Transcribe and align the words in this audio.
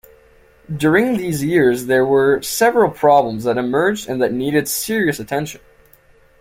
During 0.75 1.15
these 1.17 1.43
years 1.43 1.85
there 1.85 2.03
were 2.03 2.41
several 2.41 2.89
problems 2.89 3.43
that 3.43 3.59
emerged 3.59 4.09
and 4.09 4.19
that 4.23 4.31
needed 4.33 4.67
serious 4.67 5.19
attention. 5.19 5.61